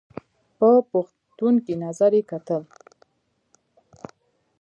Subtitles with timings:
[0.57, 2.63] په پوښتونکي نظر یې کتل!